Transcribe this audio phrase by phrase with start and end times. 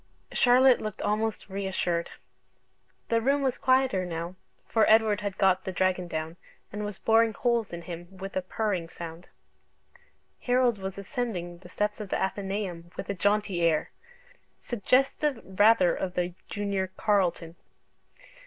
[0.31, 2.09] Charlotte looked almost reassured.
[3.09, 4.33] The room was quieter now,
[4.65, 6.37] for Edward had got the dragon down
[6.73, 9.29] and was boring holes in him with a purring sound
[10.39, 13.91] Harold was ascending the steps of the Athenaeum with a jaunty air
[14.59, 17.55] suggestive rather of the Junior Carlton.